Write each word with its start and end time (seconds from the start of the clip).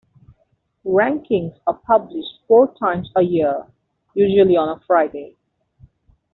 Rankings 0.83 1.59
are 1.67 1.75
published 1.85 2.39
four 2.47 2.73
times 2.79 3.11
a 3.15 3.21
year, 3.21 3.67
usually 4.15 4.57
on 4.57 4.69
a 4.69 4.79
Friday. 4.87 5.35